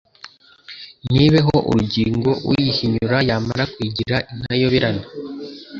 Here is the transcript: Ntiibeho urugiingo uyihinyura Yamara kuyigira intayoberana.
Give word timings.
Ntiibeho 1.09 1.55
urugiingo 1.69 2.31
uyihinyura 2.51 3.17
Yamara 3.29 3.63
kuyigira 3.73 4.17
intayoberana. 4.31 5.03